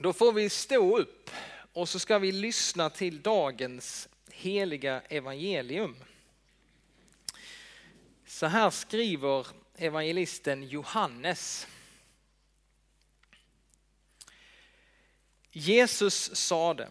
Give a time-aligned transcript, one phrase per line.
[0.00, 1.30] Då får vi stå upp
[1.72, 5.96] och så ska vi lyssna till dagens heliga evangelium.
[8.26, 11.66] Så här skriver evangelisten Johannes.
[15.50, 16.88] Jesus sade,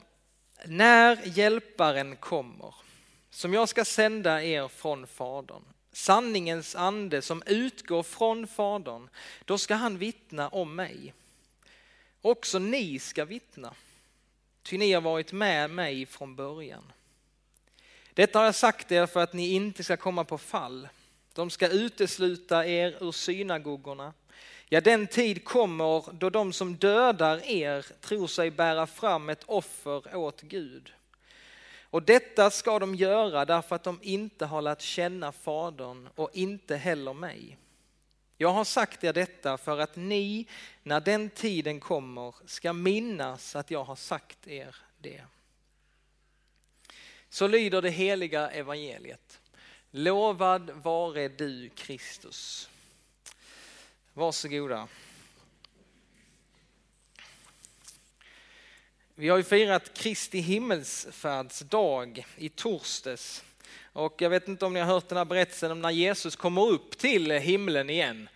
[0.65, 2.75] när hjälparen kommer,
[3.29, 9.09] som jag ska sända er från Fadern, sanningens ande som utgår från Fadern,
[9.45, 11.13] då ska han vittna om mig.
[12.21, 13.73] Också ni ska vittna,
[14.63, 16.91] ty ni har varit med mig från början.
[18.13, 20.88] Detta har jag sagt er för att ni inte ska komma på fall.
[21.34, 24.13] De ska utesluta er ur synagogorna.
[24.70, 30.15] Ja, den tid kommer då de som dödar er tror sig bära fram ett offer
[30.15, 30.93] åt Gud.
[31.90, 36.76] Och detta ska de göra därför att de inte har lärt känna Fadern och inte
[36.76, 37.57] heller mig.
[38.38, 40.48] Jag har sagt er detta för att ni,
[40.84, 45.22] när den tiden kommer, ska minnas att jag har sagt er det.
[47.29, 49.40] Så lyder det heliga evangeliet.
[49.91, 52.70] Lovad vare du Kristus.
[54.13, 54.88] Varsågoda.
[59.16, 63.44] Vi har ju firat Kristi himmelsfärdsdag i torsdags.
[63.98, 66.67] Och jag vet inte om ni har hört den här berättelsen om när Jesus kommer
[66.67, 68.29] upp till himlen igen.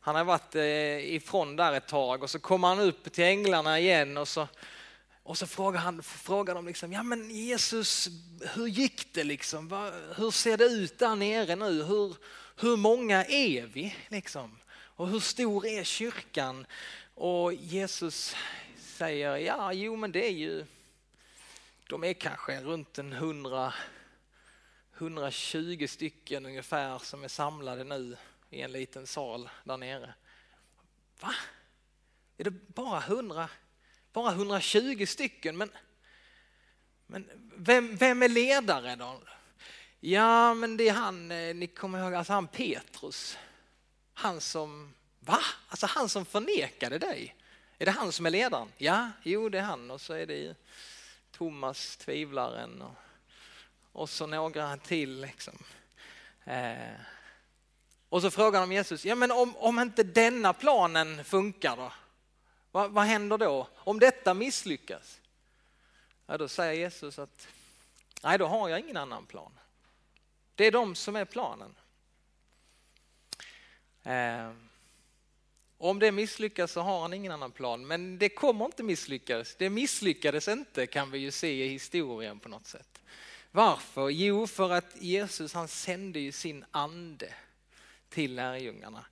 [0.00, 3.78] Han har varit eh, ifrån där ett tag och så kommer han upp till änglarna
[3.78, 4.48] igen och så,
[5.22, 8.08] och så frågar, han, frågar de liksom, ja men Jesus,
[8.54, 9.90] hur gick det liksom?
[10.16, 11.82] Hur ser det ut där nere nu?
[11.82, 12.16] Hur,
[12.56, 14.58] hur många är vi liksom?
[14.72, 16.66] Och hur stor är kyrkan?
[17.14, 18.36] Och Jesus
[18.78, 20.64] säger, ja jo men det är ju,
[21.88, 23.72] de är kanske runt en 100,
[24.98, 28.16] 120 stycken ungefär som är samlade nu
[28.50, 30.14] i en liten sal där nere.
[31.20, 31.34] Va?
[32.36, 33.48] Är det bara 100?
[34.12, 35.56] Bara 120 stycken?
[35.56, 35.70] Men,
[37.06, 39.22] men vem, vem är ledare då?
[40.00, 43.38] Ja, men det är han, eh, ni kommer ihåg, alltså han Petrus.
[44.14, 45.38] Han som, va?
[45.68, 47.36] Alltså han som förnekade dig.
[47.78, 48.72] Är det han som är ledaren?
[48.76, 50.54] Ja, jo det är han och så är det ju
[51.30, 52.94] Thomas tvivlaren och,
[53.96, 55.20] och så några till.
[55.20, 55.58] Liksom.
[56.44, 57.00] Eh,
[58.08, 61.92] och så frågar de Jesus, ja men om, om inte denna planen funkar då?
[62.72, 63.68] Va, vad händer då?
[63.74, 65.20] Om detta misslyckas?
[66.26, 67.48] Ja, då säger Jesus att
[68.22, 69.52] nej, då har jag ingen annan plan.
[70.54, 71.74] Det är de som är planen.
[74.02, 74.52] Eh,
[75.78, 79.54] om det misslyckas så har han ingen annan plan, men det kommer inte misslyckas.
[79.58, 82.96] Det misslyckades inte kan vi ju se i historien på något sätt.
[83.56, 84.10] Varför?
[84.10, 87.34] Jo, för att Jesus han sände ju sin ande
[88.08, 89.04] till lärjungarna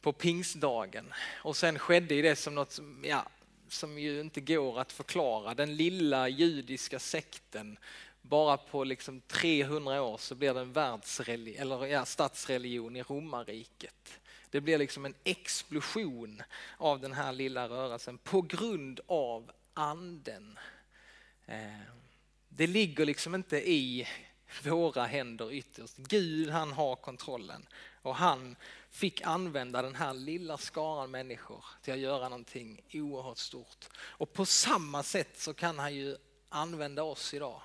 [0.00, 1.12] på pingstdagen.
[1.42, 3.28] Och sen skedde ju det som något ja,
[3.68, 5.54] som ju inte går att förklara.
[5.54, 7.78] Den lilla judiska sekten,
[8.22, 14.20] bara på liksom 300 år så blir det en världsreligion, eller ja, statsreligion i romarriket.
[14.50, 16.42] Det blir liksom en explosion
[16.76, 20.58] av den här lilla rörelsen på grund av anden.
[21.46, 21.96] Eh,
[22.56, 24.08] det ligger liksom inte i
[24.64, 25.96] våra händer ytterst.
[25.96, 27.66] Gud han har kontrollen
[28.02, 28.56] och han
[28.90, 33.84] fick använda den här lilla skaran människor till att göra någonting oerhört stort.
[33.96, 36.16] Och på samma sätt så kan han ju
[36.48, 37.62] använda oss idag.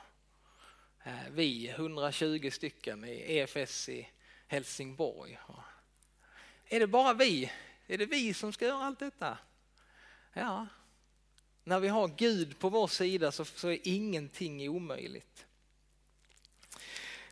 [1.04, 4.10] Eh, vi 120 stycken i EFS i
[4.48, 5.40] Helsingborg.
[6.66, 7.52] Är det bara vi?
[7.88, 9.38] Är det vi som ska göra allt detta?
[10.34, 10.68] Ja,
[11.64, 15.46] när vi har Gud på vår sida så, så är ingenting omöjligt.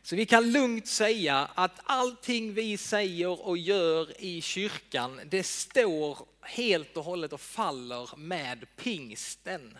[0.02, 6.18] Så vi kan lugnt säga att allting vi säger och gör i kyrkan, det står
[6.40, 9.78] helt och hållet och faller med pingsten.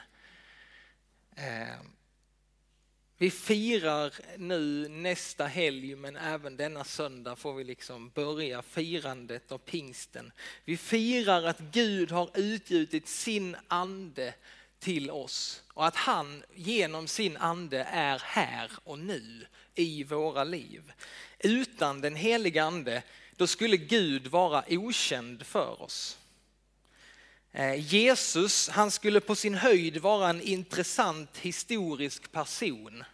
[1.37, 1.81] Eh,
[3.21, 9.59] vi firar nu nästa helg men även denna söndag får vi liksom börja firandet av
[9.59, 10.33] pingsten.
[10.65, 14.35] Vi firar att Gud har utgjutit sin ande
[14.79, 20.93] till oss och att han genom sin ande är här och nu i våra liv.
[21.39, 23.03] Utan den heliga ande
[23.37, 26.20] då skulle Gud vara okänd för oss.
[27.53, 33.05] Eh, Jesus, han skulle på sin höjd vara en intressant historisk person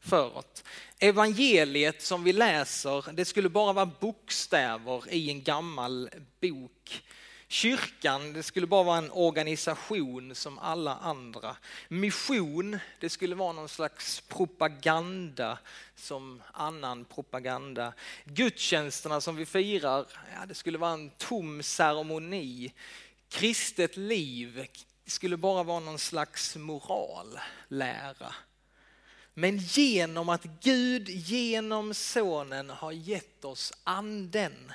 [0.00, 0.64] för oss.
[0.98, 6.10] Evangeliet som vi läser, det skulle bara vara bokstäver i en gammal
[6.40, 7.02] bok.
[7.48, 11.56] Kyrkan, det skulle bara vara en organisation som alla andra.
[11.88, 15.58] Mission, det skulle vara någon slags propaganda
[15.94, 17.92] som annan propaganda.
[18.24, 22.72] Gudstjänsterna som vi firar, ja, det skulle vara en tom ceremoni
[23.28, 24.66] kristet liv,
[25.06, 28.34] skulle bara vara någon slags morallära.
[29.34, 34.72] Men genom att Gud genom sonen har gett oss anden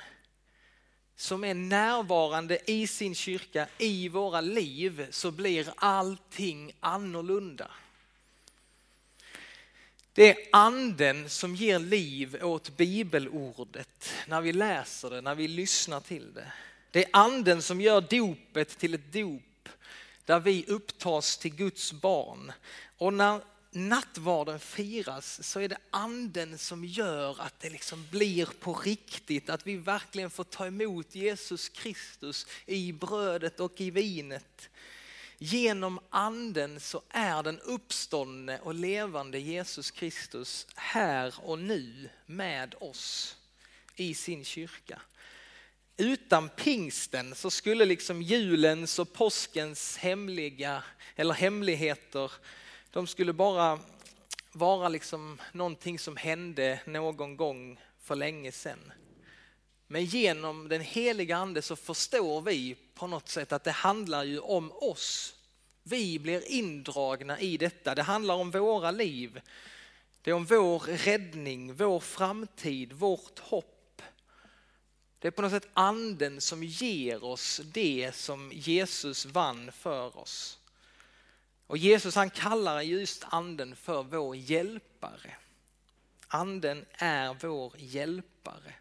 [1.16, 7.70] som är närvarande i sin kyrka, i våra liv, så blir allting annorlunda.
[10.12, 16.00] Det är anden som ger liv åt bibelordet när vi läser det, när vi lyssnar
[16.00, 16.52] till det.
[16.92, 19.68] Det är anden som gör dopet till ett dop
[20.24, 22.52] där vi upptas till Guds barn.
[22.98, 23.40] Och när
[23.70, 29.66] nattvarden firas så är det anden som gör att det liksom blir på riktigt, att
[29.66, 34.68] vi verkligen får ta emot Jesus Kristus i brödet och i vinet.
[35.38, 43.36] Genom anden så är den uppståndne och levande Jesus Kristus här och nu med oss
[43.96, 45.02] i sin kyrka.
[45.96, 50.82] Utan pingsten så skulle liksom julens och påskens hemliga
[51.16, 52.32] eller hemligheter
[52.90, 53.78] de skulle bara
[54.52, 58.92] vara liksom någonting som hände någon gång för länge sedan.
[59.86, 64.38] Men genom den heliga ande så förstår vi på något sätt att det handlar ju
[64.38, 65.34] om oss.
[65.82, 67.94] Vi blir indragna i detta.
[67.94, 69.40] Det handlar om våra liv.
[70.22, 73.71] Det är om vår räddning, vår framtid, vårt hopp.
[75.22, 80.58] Det är på något sätt anden som ger oss det som Jesus vann för oss.
[81.66, 85.36] Och Jesus han kallar just anden för vår hjälpare.
[86.28, 88.74] Anden är vår hjälpare.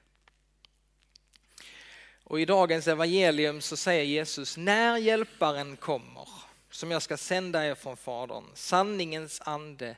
[2.23, 6.29] Och i dagens evangelium så säger Jesus, när hjälparen kommer,
[6.69, 9.95] som jag ska sända er från Fadern, sanningens ande,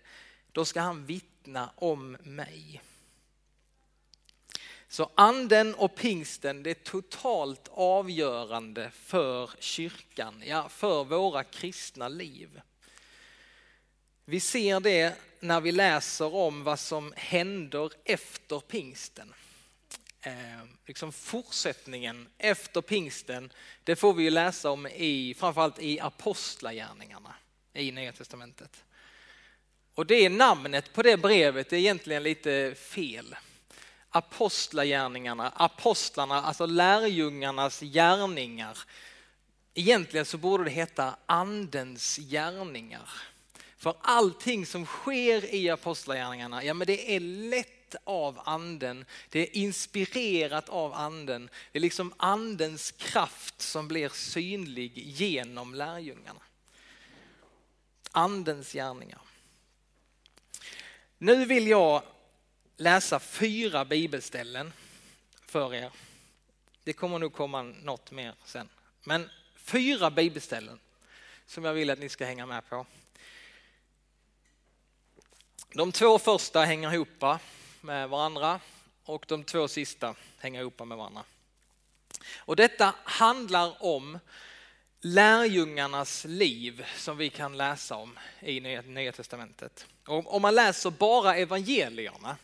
[0.52, 2.82] då ska han vittna om mig.
[4.94, 12.62] Så anden och pingsten det är totalt avgörande för kyrkan, ja för våra kristna liv.
[14.26, 19.34] Vi ser det när vi läser om vad som händer efter pingsten.
[20.22, 20.34] Eh,
[20.86, 23.52] liksom fortsättningen efter pingsten,
[23.84, 27.36] det får vi ju läsa om i, framförallt i apostlagärningarna
[27.74, 28.84] i Nya Testamentet.
[29.94, 33.36] Och det namnet på det brevet är egentligen lite fel.
[34.16, 38.78] Apostlagärningarna, apostlarna, alltså lärjungarnas gärningar.
[39.74, 43.10] Egentligen så borde det heta andens gärningar.
[43.78, 49.58] För allting som sker i apostlagärningarna, ja men det är lätt av anden, det är
[49.58, 51.50] inspirerat av anden.
[51.72, 56.40] Det är liksom andens kraft som blir synlig genom lärjungarna.
[58.12, 59.22] Andens gärningar.
[61.18, 62.04] Nu vill jag
[62.84, 64.74] läsa fyra bibelställen
[65.46, 65.92] för er.
[66.84, 68.70] Det kommer nog komma något mer sen.
[69.04, 70.80] Men fyra bibelställen
[71.46, 72.86] som jag vill att ni ska hänga med på.
[75.74, 77.24] De två första hänger ihop
[77.82, 78.60] med varandra
[79.04, 81.24] och de två sista hänger ihop med varandra.
[82.36, 84.20] Och detta handlar om
[85.02, 89.88] lärjungarnas liv som vi kan läsa om i Nya Testamentet.
[90.08, 92.38] Och om man läser bara evangelierna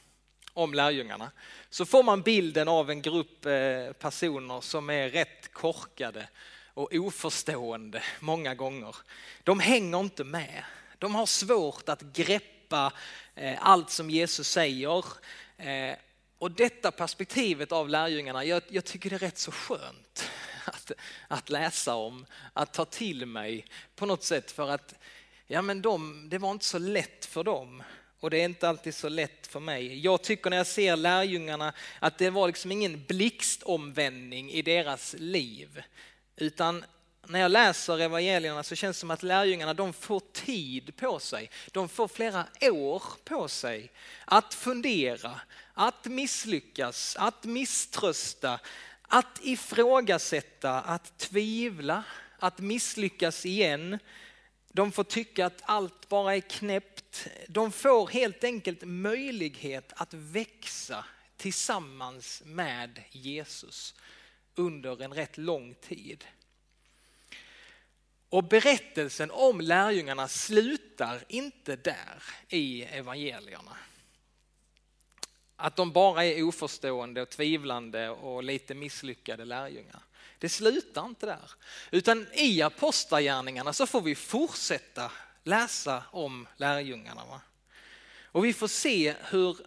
[0.60, 1.32] om lärjungarna
[1.70, 6.28] så får man bilden av en grupp eh, personer som är rätt korkade
[6.74, 8.96] och oförstående många gånger.
[9.44, 10.64] De hänger inte med.
[10.98, 12.94] De har svårt att greppa
[13.36, 15.06] eh, allt som Jesus säger.
[15.58, 15.96] Eh,
[16.38, 20.30] och detta perspektivet av lärjungarna, jag, jag tycker det är rätt så skönt
[20.66, 20.92] att,
[21.28, 24.96] att läsa om, att ta till mig på något sätt för att
[25.48, 27.84] ja, men de, det var inte så lätt för dem.
[28.20, 30.00] Och det är inte alltid så lätt för mig.
[30.00, 35.84] Jag tycker när jag ser lärjungarna att det var liksom ingen blixtomvändning i deras liv.
[36.36, 36.86] Utan
[37.28, 41.50] när jag läser evangelierna så känns det som att lärjungarna de får tid på sig.
[41.72, 43.92] De får flera år på sig
[44.26, 45.42] att fundera,
[45.74, 48.60] att misslyckas, att misströsta,
[49.02, 52.04] att ifrågasätta, att tvivla,
[52.40, 54.00] att misslyckas igen.
[54.72, 57.28] De får tycka att allt bara är knäppt.
[57.48, 61.06] De får helt enkelt möjlighet att växa
[61.38, 63.96] tillsammans med Jesus
[64.56, 66.26] under en rätt lång tid.
[68.30, 73.78] Och berättelsen om lärjungarna slutar inte där i evangelierna.
[75.56, 80.02] Att de bara är oförstående och tvivlande och lite misslyckade lärjungar.
[80.40, 81.52] Det slutar inte där.
[81.92, 85.12] Utan i apostlagärningarna så får vi fortsätta
[85.44, 87.26] läsa om lärjungarna.
[87.26, 87.42] Va?
[88.32, 89.58] Och vi får se hur,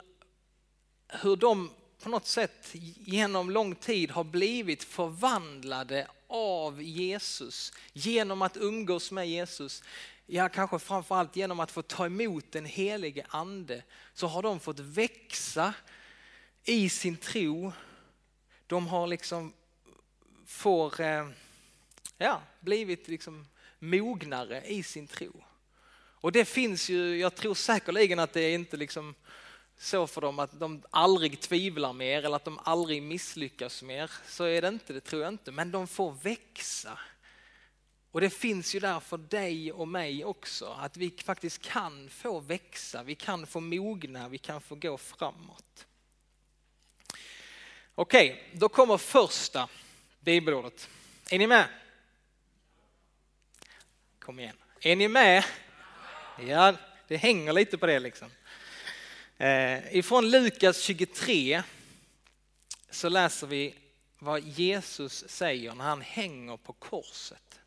[1.09, 1.71] hur de
[2.02, 9.29] på något sätt genom lång tid har blivit förvandlade av Jesus, genom att umgås med
[9.29, 9.83] Jesus,
[10.26, 13.83] ja kanske framförallt genom att få ta emot den helige ande,
[14.14, 15.75] så har de fått växa
[16.64, 17.73] i sin tro.
[18.67, 19.52] De har liksom,
[20.53, 21.29] får, eh,
[22.19, 23.47] ja, blivit liksom
[23.79, 25.45] mognare i sin tro.
[25.95, 29.15] Och det finns ju, jag tror säkerligen att det är inte liksom
[29.79, 34.11] så för dem att de aldrig tvivlar mer eller att de aldrig misslyckas mer.
[34.27, 35.53] Så är det inte, det tror jag inte.
[35.53, 36.99] Men de får växa.
[38.11, 42.41] Och det finns ju där för dig och mig också, att vi faktiskt kan få
[42.41, 45.87] växa, vi kan få mogna, vi kan få gå framåt.
[47.95, 49.69] Okej, då kommer första
[50.25, 50.88] bibelordet.
[51.31, 51.69] Är ni med?
[54.19, 54.57] Kom igen.
[54.81, 55.45] Är ni med?
[56.41, 56.75] Ja,
[57.09, 58.31] det hänger lite på det liksom.
[59.38, 61.62] Eh, ifrån Lukas 23
[62.91, 63.75] så läser vi
[64.19, 67.61] vad Jesus säger när han hänger på korset.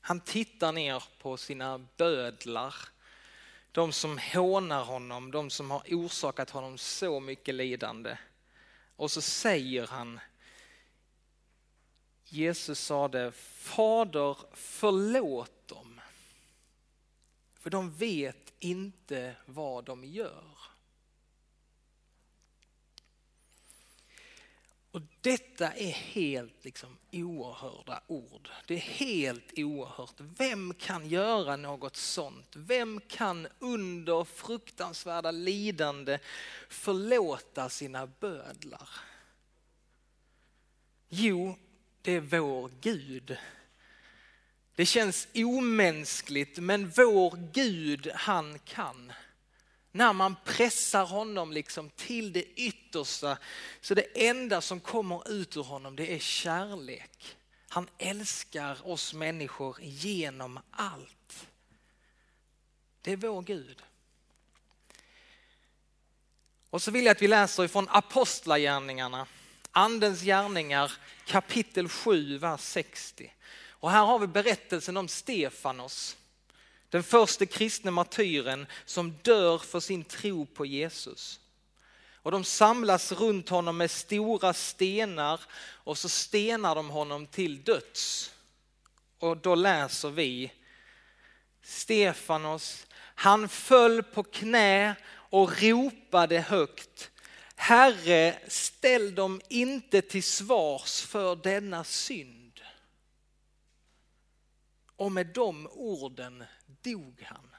[0.00, 2.74] Han tittar ner på sina bödlar,
[3.72, 8.16] de som hånar honom, de som har orsakat honom så mycket lidande.
[8.96, 10.20] Och så säger han,
[12.28, 16.00] Jesus sade, Fader förlåt dem,
[17.54, 20.56] för de vet inte vad de gör.
[24.96, 28.50] Och detta är helt liksom oerhörda ord.
[28.66, 30.14] Det är helt oerhört.
[30.18, 32.56] Vem kan göra något sånt?
[32.56, 36.18] Vem kan under fruktansvärda lidande
[36.68, 38.88] förlåta sina bödlar?
[41.08, 41.58] Jo,
[42.06, 43.36] det är vår Gud.
[44.74, 49.12] Det känns omänskligt men vår Gud han kan
[49.92, 53.38] när man pressar honom liksom till det yttersta.
[53.80, 57.36] Så det enda som kommer ut ur honom det är kärlek.
[57.68, 61.46] Han älskar oss människor genom allt.
[63.02, 63.82] Det är vår Gud.
[66.70, 69.26] Och så vill jag att vi läser ifrån Apostlagärningarna,
[69.78, 70.92] Andens gärningar
[71.26, 73.32] kapitel 7, vers 60.
[73.70, 76.16] Och här har vi berättelsen om Stefanos
[76.90, 81.40] den första kristne martyren som dör för sin tro på Jesus.
[82.12, 88.32] Och de samlas runt honom med stora stenar och så stenar de honom till döds.
[89.18, 90.52] Och då läser vi
[91.62, 94.94] Stefanos, han föll på knä
[95.30, 97.10] och ropade högt.
[97.56, 102.60] Herre, ställ dem inte till svars för denna synd.
[104.96, 106.44] Och med de orden
[106.82, 107.50] dog han.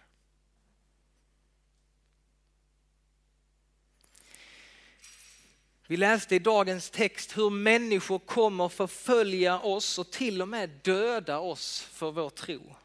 [5.90, 11.40] Vi läste i dagens text hur människor kommer förfölja oss och till och med döda
[11.40, 12.76] oss för vår tro.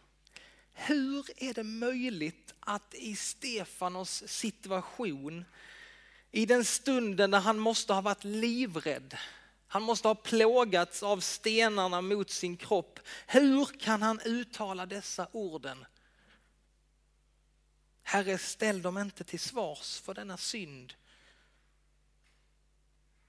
[0.72, 5.44] Hur är det möjligt att i Stefanos situation,
[6.32, 9.16] i den stunden när han måste ha varit livrädd,
[9.66, 13.00] han måste ha plågats av stenarna mot sin kropp.
[13.26, 15.84] Hur kan han uttala dessa orden?
[18.02, 20.94] Herre, ställ dem inte till svars för denna synd.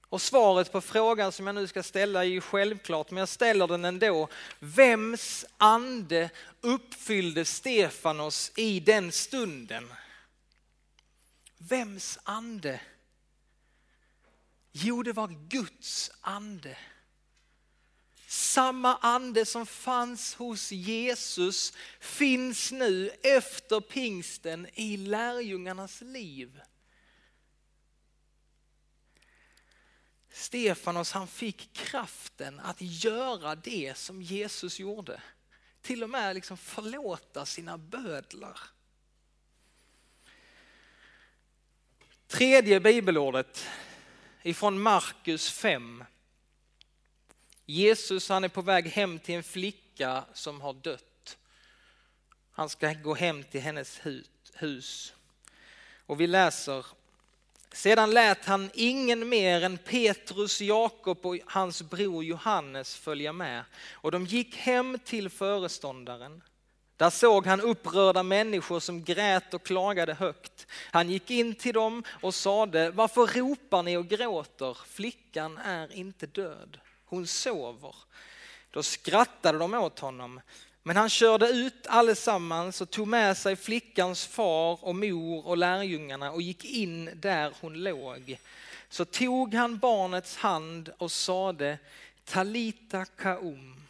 [0.09, 3.67] Och svaret på frågan som jag nu ska ställa är ju självklart, men jag ställer
[3.67, 4.29] den ändå.
[4.59, 6.29] Vems ande
[6.61, 9.93] uppfyllde Stefanos i den stunden?
[11.57, 12.79] Vems ande?
[14.75, 16.77] Jo, det var Guds ande.
[18.27, 26.61] Samma ande som fanns hos Jesus finns nu efter pingsten i lärjungarnas liv.
[30.31, 35.21] Stefanos han fick kraften att göra det som Jesus gjorde.
[35.81, 38.59] Till och med liksom förlåta sina bödlar.
[42.27, 43.65] Tredje bibelordet
[44.43, 46.03] ifrån Markus 5
[47.65, 51.37] Jesus han är på väg hem till en flicka som har dött.
[52.51, 54.01] Han ska gå hem till hennes
[54.53, 55.13] hus.
[56.05, 56.85] Och vi läser,
[57.71, 63.63] sedan lät han ingen mer än Petrus, Jakob och hans bror Johannes följa med.
[63.91, 66.41] Och de gick hem till föreståndaren.
[66.97, 70.67] Där såg han upprörda människor som grät och klagade högt.
[70.91, 74.77] Han gick in till dem och sade, varför ropar ni och gråter?
[74.87, 76.79] Flickan är inte död
[77.13, 77.95] hon sover.
[78.71, 80.41] Då skrattade de åt honom.
[80.83, 86.31] Men han körde ut allesammans och tog med sig flickans far och mor och lärjungarna
[86.31, 88.37] och gick in där hon låg.
[88.89, 91.77] Så tog han barnets hand och sade
[92.25, 93.82] Talita kaum.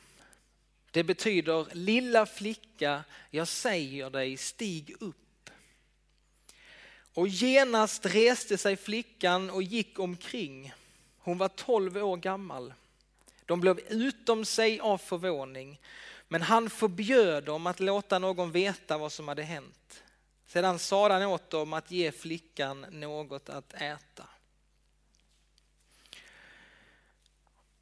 [0.94, 5.50] Det betyder lilla flicka, jag säger dig, stig upp.
[7.14, 10.74] Och genast reste sig flickan och gick omkring.
[11.18, 12.74] Hon var tolv år gammal.
[13.46, 15.80] De blev utom sig av förvåning,
[16.28, 20.04] men han förbjöd dem att låta någon veta vad som hade hänt.
[20.48, 24.28] Sedan sade han åt dem att ge flickan något att äta.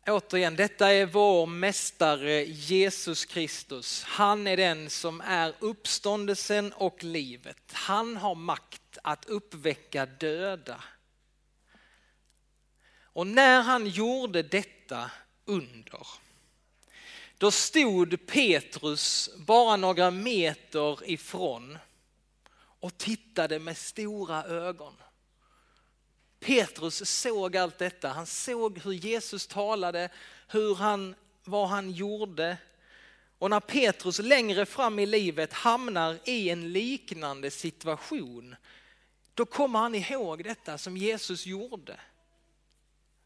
[0.08, 4.04] Återigen, detta är vår mästare Jesus Kristus.
[4.04, 7.72] Han är den som är uppståndelsen och livet.
[7.72, 10.84] Han har makt att uppväcka döda.
[13.04, 15.12] Och när han gjorde detta
[15.46, 16.08] under,
[17.38, 21.78] då stod Petrus bara några meter ifrån
[22.80, 24.94] och tittade med stora ögon.
[26.42, 28.10] Petrus såg allt detta.
[28.10, 30.10] Han såg hur Jesus talade,
[30.48, 32.58] hur han, vad han gjorde.
[33.38, 38.56] Och när Petrus längre fram i livet hamnar i en liknande situation,
[39.34, 42.00] då kommer han ihåg detta som Jesus gjorde.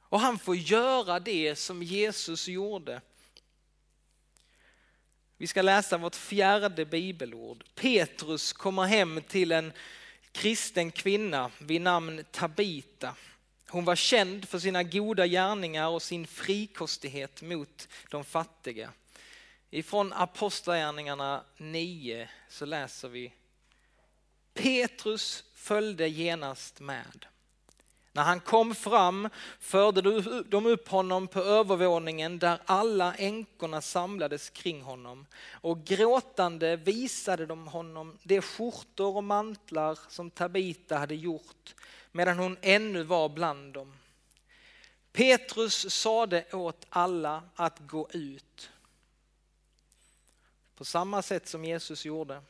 [0.01, 3.01] Och han får göra det som Jesus gjorde.
[5.37, 7.63] Vi ska läsa vårt fjärde bibelord.
[7.75, 9.73] Petrus kommer hem till en
[10.35, 13.15] kristen kvinna vid namn Tabita.
[13.67, 18.91] Hon var känd för sina goda gärningar och sin frikostighet mot de fattiga.
[19.69, 23.33] Ifrån Apostlagärningarna 9 så läser vi
[24.53, 27.25] Petrus följde genast med.
[28.15, 29.29] När han kom fram
[29.59, 37.45] förde de upp honom på övervåningen där alla änkorna samlades kring honom och gråtande visade
[37.45, 41.75] de honom de skjortor och mantlar som Tabita hade gjort
[42.11, 43.93] medan hon ännu var bland dem.
[45.11, 48.69] Petrus sade åt alla att gå ut.
[50.77, 52.41] På samma sätt som Jesus gjorde.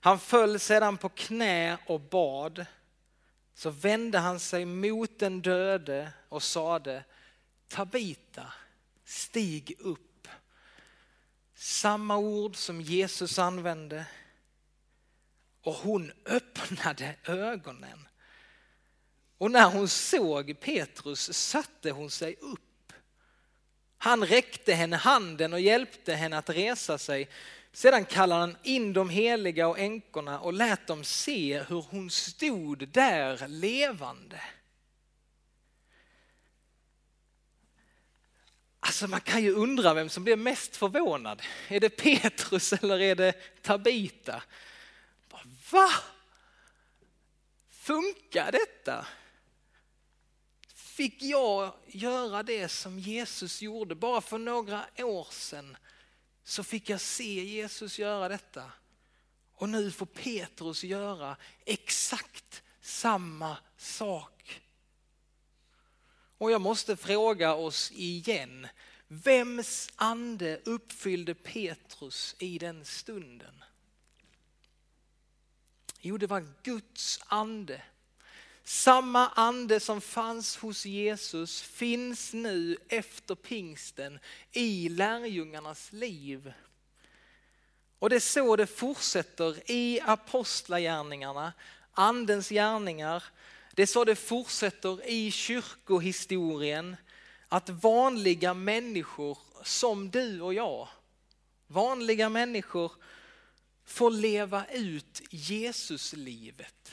[0.00, 2.66] Han föll sedan på knä och bad
[3.54, 7.04] så vände han sig mot den döde och sade
[7.68, 8.52] Tabita,
[9.04, 10.28] stig upp.
[11.54, 14.06] Samma ord som Jesus använde.
[15.62, 18.08] Och hon öppnade ögonen.
[19.38, 22.92] Och när hon såg Petrus satte hon sig upp.
[23.98, 27.28] Han räckte henne handen och hjälpte henne att resa sig.
[27.72, 32.88] Sedan kallade han in de heliga och änkorna och lät dem se hur hon stod
[32.88, 34.40] där levande.
[38.80, 41.42] Alltså man kan ju undra vem som blir mest förvånad.
[41.68, 43.32] Är det Petrus eller är det
[43.62, 44.42] Tabita?
[45.70, 45.90] Va?
[47.70, 49.06] Funkar detta?
[50.74, 55.76] Fick jag göra det som Jesus gjorde bara för några år sedan?
[56.44, 58.72] Så fick jag se Jesus göra detta.
[59.54, 64.60] Och nu får Petrus göra exakt samma sak.
[66.38, 68.66] Och jag måste fråga oss igen,
[69.08, 73.64] vems ande uppfyllde Petrus i den stunden?
[76.00, 77.82] Jo, det var Guds ande.
[78.64, 84.18] Samma ande som fanns hos Jesus finns nu efter pingsten
[84.52, 86.52] i lärjungarnas liv.
[87.98, 91.52] Och det är så det fortsätter i apostlagärningarna,
[91.92, 93.24] andens gärningar.
[93.74, 96.96] Det är så det fortsätter i kyrkohistorien.
[97.48, 100.88] Att vanliga människor som du och jag,
[101.66, 102.92] vanliga människor
[103.84, 106.92] får leva ut Jesuslivet.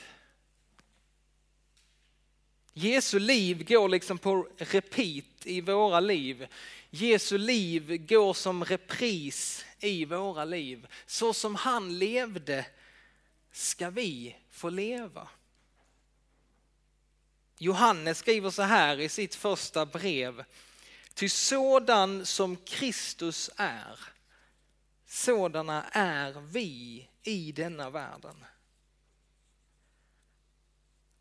[2.72, 6.46] Jesu liv går liksom på repeat i våra liv.
[6.90, 10.86] Jesu liv går som repris i våra liv.
[11.06, 12.66] Så som han levde
[13.52, 15.28] ska vi få leva.
[17.58, 20.44] Johannes skriver så här i sitt första brev.
[21.14, 23.98] Ty sådan som Kristus är,
[25.06, 28.44] sådana är vi i denna världen.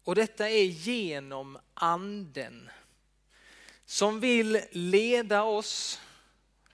[0.04, 2.70] Och detta är genom anden
[3.86, 6.00] som vill leda oss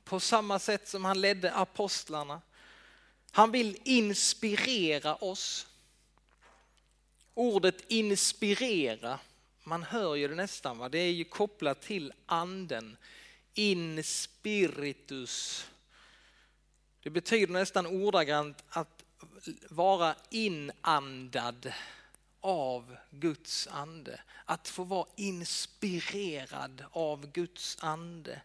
[0.04, 2.42] på samma sätt som han ledde apostlarna.
[3.32, 5.68] Han vill inspirera oss.
[7.34, 9.20] Ordet inspirera,
[9.64, 10.90] man hör ju det nästan, va?
[10.90, 12.98] det är ju kopplat till anden.
[13.54, 15.68] In spiritus.
[17.04, 19.04] Det betyder nästan ordagrant att
[19.70, 21.74] vara inandad
[22.46, 24.22] av Guds ande.
[24.46, 28.42] Att få vara inspirerad av Guds ande.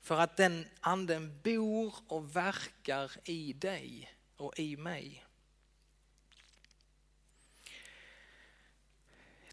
[0.00, 5.24] För att den anden bor och verkar i dig och i mig.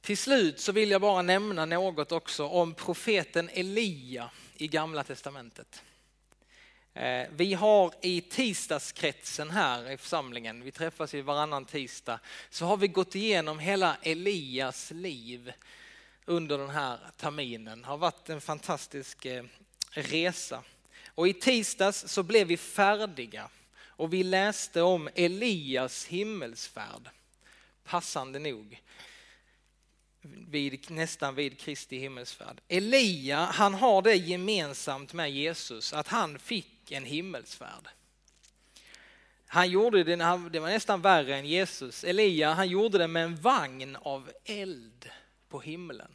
[0.01, 5.83] Till slut så vill jag bara nämna något också om profeten Elia i gamla testamentet.
[6.93, 12.77] Eh, vi har i tisdagskretsen här i församlingen, vi träffas ju varannan tisdag, så har
[12.77, 15.53] vi gått igenom hela Elias liv
[16.25, 17.81] under den här terminen.
[17.81, 19.43] Det har varit en fantastisk eh,
[19.89, 20.63] resa.
[21.07, 23.49] Och i tisdags så blev vi färdiga
[23.99, 27.09] och vi läste om Elias himmelsfärd,
[27.83, 28.81] passande nog
[30.21, 32.61] vid, nästan vid Kristi himmelsfärd.
[32.67, 37.87] Elia, han har det gemensamt med Jesus att han fick en himmelsfärd.
[39.47, 40.15] Han gjorde det,
[40.51, 42.03] det var nästan värre än Jesus.
[42.03, 45.09] Elia, han gjorde det med en vagn av eld
[45.49, 46.11] på himlen.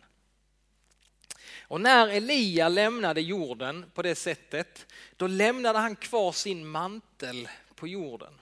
[1.60, 7.88] Och när Elia lämnade jorden på det sättet, då lämnade han kvar sin mantel på
[7.88, 8.40] jorden.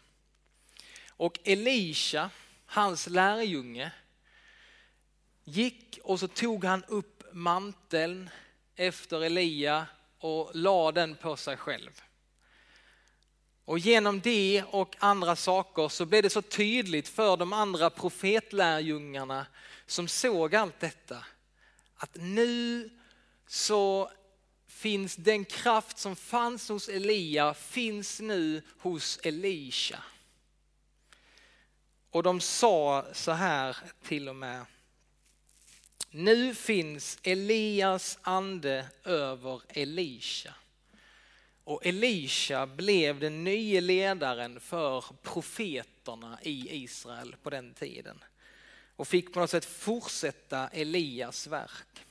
[1.09, 2.31] Och Elisha,
[2.67, 3.93] hans lärjunge,
[5.45, 8.31] gick och så tog han upp manteln
[8.77, 9.87] efter Elia
[10.19, 12.03] och la den på sig själv.
[13.65, 19.47] Och genom det och andra saker så blev det så tydligt för de andra profetlärjungarna
[19.87, 21.25] som såg allt detta
[21.95, 22.91] att nu
[23.47, 24.11] så
[24.67, 30.03] finns den kraft som fanns hos Elia finns nu hos Elisha.
[32.11, 34.65] Och de sa så här till och med
[36.15, 40.55] nu finns Elias ande över Elisha.
[41.65, 48.25] Och Elisha blev den nya ledaren för profeterna i Israel på den tiden.
[48.97, 52.07] Och fick på något sätt fortsätta Elias verk.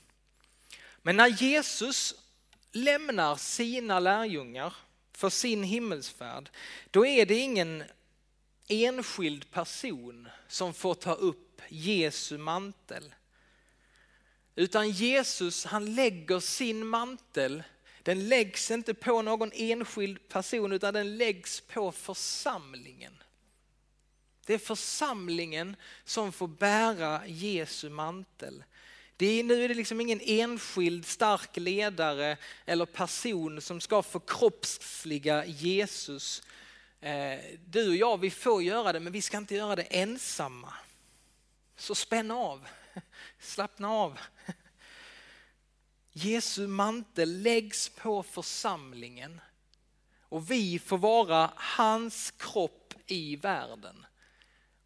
[1.01, 2.15] Men när Jesus
[2.71, 4.73] lämnar sina lärjungar
[5.11, 6.49] för sin himmelsfärd,
[6.91, 7.83] då är det ingen
[8.67, 13.13] enskild person som får ta upp Jesu mantel
[14.55, 17.63] utan Jesus han lägger sin mantel,
[18.03, 23.13] den läggs inte på någon enskild person utan den läggs på församlingen.
[24.45, 28.63] Det är församlingen som får bära Jesu mantel.
[29.17, 35.45] Det är, nu är det liksom ingen enskild stark ledare eller person som ska förkroppsliga
[35.45, 36.43] Jesus.
[37.01, 40.73] Eh, du och jag, vi får göra det men vi ska inte göra det ensamma.
[41.75, 42.67] Så spänn av.
[43.39, 44.19] Slappna av.
[46.13, 49.41] Jesu mantel läggs på församlingen
[50.21, 54.06] och vi får vara hans kropp i världen.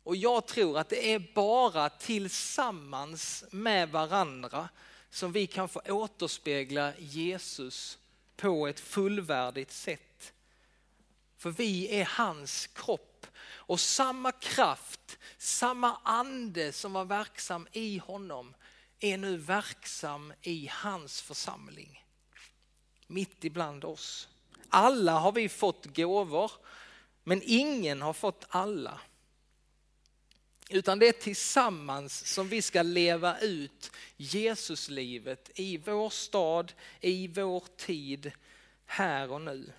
[0.03, 4.69] Och jag tror att det är bara tillsammans med varandra
[5.09, 7.97] som vi kan få återspegla Jesus
[8.35, 10.33] på ett fullvärdigt sätt.
[11.37, 18.53] För vi är hans kropp och samma kraft, samma ande som var verksam i honom
[18.99, 22.05] är nu verksam i hans församling.
[23.07, 24.27] Mitt ibland oss.
[24.69, 26.51] Alla har vi fått gåvor,
[27.23, 29.01] men ingen har fått alla.
[30.69, 37.63] Utan det är tillsammans som vi ska leva ut Jesuslivet i vår stad, i vår
[37.77, 38.31] tid,
[38.85, 39.73] här och nu.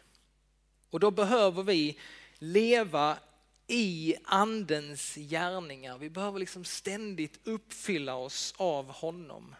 [0.90, 1.98] Och då behöver vi
[2.38, 3.18] leva
[3.66, 5.98] i andens gärningar.
[5.98, 9.54] Vi behöver liksom ständigt uppfylla oss av honom.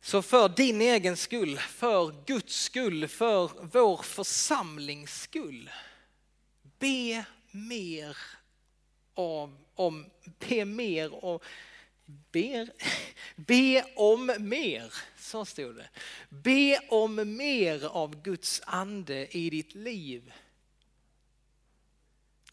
[0.00, 5.70] Så för din egen skull, för Guds skull, för vår församlings skull.
[6.78, 8.16] Be mer
[9.14, 10.06] om, om,
[10.38, 11.38] be mer om,
[12.06, 12.70] ber,
[13.36, 15.88] be om mer, så stod det.
[16.28, 20.32] Be om mer av Guds ande i ditt liv.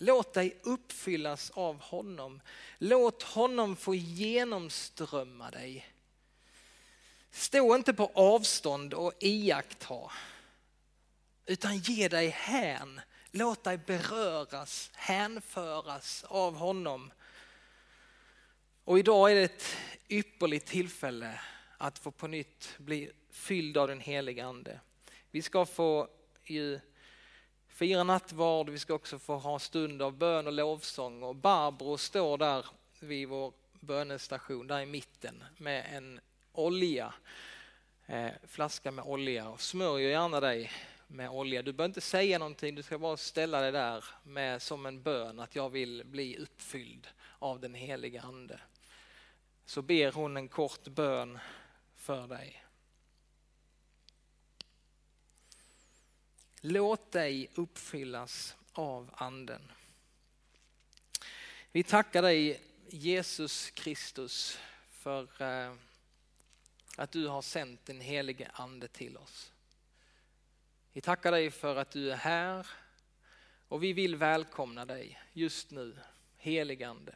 [0.04, 2.42] Låt dig uppfyllas av honom.
[2.78, 5.88] Låt honom få genomströmma dig.
[7.32, 10.12] Stå inte på avstånd och iaktta,
[11.46, 13.02] utan ge dig hän.
[13.32, 17.12] Låt dig beröras, hänföras av honom.
[18.84, 19.78] Och idag är det ett
[20.10, 21.40] ypperligt tillfälle
[21.78, 24.80] att få på nytt bli fylld av den heliga ande.
[25.32, 26.08] Vi ska få
[26.46, 26.80] ju
[27.82, 32.38] fira nattvard, vi ska också få ha stund av bön och lovsång och Barbro står
[32.38, 32.65] där
[33.00, 36.20] vid vår bönestation där i mitten med en
[36.52, 37.13] olja,
[38.06, 40.72] eh, flaska med olja och smörjer gärna dig
[41.08, 41.62] med olja.
[41.62, 45.39] Du behöver inte säga någonting, du ska bara ställa dig där med, som en bön
[45.39, 47.08] att jag vill bli uppfylld
[47.39, 48.60] av den heliga ande.
[49.65, 51.39] Så ber hon en kort bön
[51.96, 52.63] för dig.
[56.63, 59.71] Låt dig uppfyllas av anden.
[61.71, 65.74] Vi tackar dig Jesus Kristus för eh,
[66.97, 69.52] att du har sänt den helige ande till oss.
[70.93, 72.67] Vi tackar dig för att du är här
[73.67, 75.97] och vi vill välkomna dig just nu,
[76.38, 77.15] helige ande.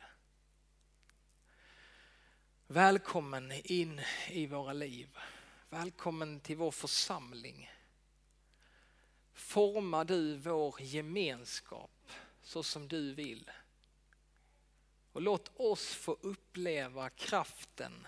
[2.67, 5.17] Välkommen in i våra liv.
[5.69, 7.71] Välkommen till vår församling.
[9.36, 13.52] Forma du vår gemenskap så som du vill.
[15.12, 18.08] Och låt oss få uppleva kraften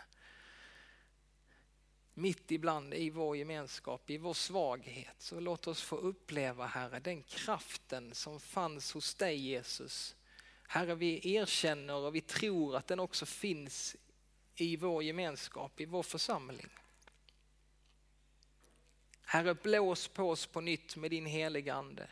[2.18, 5.16] mitt ibland i vår gemenskap, i vår svaghet.
[5.18, 10.16] Så låt oss få uppleva, Herre, den kraften som fanns hos dig Jesus.
[10.68, 13.96] Herre, vi erkänner och vi tror att den också finns
[14.56, 16.70] i vår gemenskap, i vår församling.
[19.30, 22.10] Herre, blås på oss på nytt med din heliga Ande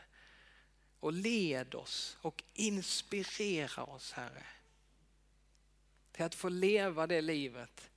[1.00, 4.46] och led oss och inspirera oss, Herre,
[6.12, 7.92] till att få leva det livet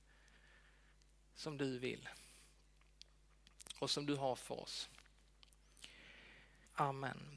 [1.35, 2.09] som du vill
[3.79, 4.89] och som du har för oss.
[6.73, 7.19] Amen.